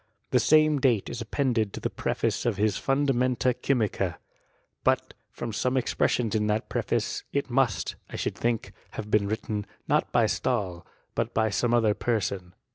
The 0.31 0.39
same 0.39 0.79
date 0.79 1.11
is 1.11 1.21
appended 1.21 1.73
to 1.73 1.79
the 1.79 1.91
preface 1.91 2.43
of 2.47 2.57
his 2.57 2.75
Fundamenta 2.75 3.53
Chymise; 3.53 4.15
but, 4.83 5.13
from 5.29 5.53
some 5.53 5.77
expressions 5.77 6.33
in 6.33 6.47
that 6.47 6.69
preface, 6.69 7.21
it 7.31 7.51
must, 7.51 7.93
I 8.09 8.15
should 8.15 8.33
think, 8.33 8.73
have 8.93 9.11
been 9.11 9.27
written, 9.27 9.67
not 9.87 10.11
by 10.11 10.25
Stahl, 10.25 10.87
but 11.13 11.35
by 11.35 11.51
some 11.51 11.71
other 11.71 11.93
person. 11.93 12.55